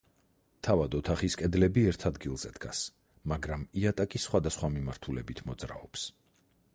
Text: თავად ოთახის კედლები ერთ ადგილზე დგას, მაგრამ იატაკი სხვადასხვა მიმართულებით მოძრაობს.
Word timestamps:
თავად 0.67 0.95
ოთახის 0.99 1.35
კედლები 1.41 1.83
ერთ 1.89 2.05
ადგილზე 2.09 2.51
დგას, 2.55 2.81
მაგრამ 3.33 3.65
იატაკი 3.83 4.23
სხვადასხვა 4.27 4.71
მიმართულებით 4.79 5.45
მოძრაობს. 5.51 6.11